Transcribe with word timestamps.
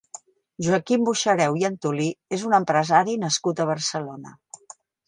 Joaquim 0.67 1.03
Boixareu 1.09 1.59
i 1.61 1.67
Antolí 1.71 2.09
és 2.39 2.47
un 2.51 2.59
empresari 2.63 3.17
nascut 3.27 3.65
a 3.67 3.71
Barcelona. 3.75 4.39